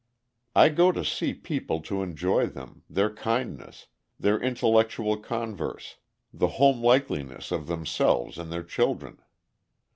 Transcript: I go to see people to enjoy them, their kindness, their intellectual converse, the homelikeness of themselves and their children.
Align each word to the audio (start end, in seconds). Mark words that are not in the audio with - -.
I 0.55 0.69
go 0.69 0.91
to 0.91 1.05
see 1.05 1.31
people 1.35 1.79
to 1.81 2.01
enjoy 2.01 2.47
them, 2.47 2.81
their 2.89 3.13
kindness, 3.13 3.85
their 4.19 4.41
intellectual 4.41 5.15
converse, 5.17 5.97
the 6.33 6.47
homelikeness 6.57 7.51
of 7.51 7.67
themselves 7.67 8.39
and 8.39 8.51
their 8.51 8.63
children. 8.63 9.19